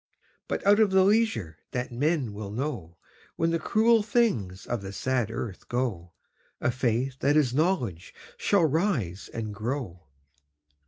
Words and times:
But 0.47 0.65
out 0.65 0.79
of 0.79 0.89
the 0.89 1.03
leisure 1.03 1.59
that 1.73 1.91
men 1.91 2.33
will 2.33 2.49
know, 2.49 2.97
When 3.35 3.51
the 3.51 3.59
cruel 3.59 4.01
things 4.01 4.65
of 4.65 4.81
the 4.81 4.91
sad 4.91 5.29
earth 5.29 5.69
go, 5.69 6.13
A 6.59 6.71
Faith 6.71 7.19
that 7.19 7.37
is 7.37 7.53
Knowledge 7.53 8.11
shall 8.35 8.65
rise 8.65 9.29
and 9.31 9.53
grow. 9.53 10.07